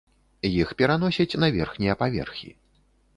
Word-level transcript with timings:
Іх 0.61 0.69
пераносяць 0.79 1.37
на 1.43 1.49
верхнія 1.57 1.93
паверхі. 2.01 2.51